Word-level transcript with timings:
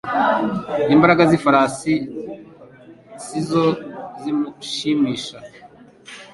Imbaraga 0.93 1.23
z’ifarasi 1.29 1.93
si 3.25 3.39
zo 3.49 3.65
zimushimisha 4.21 5.37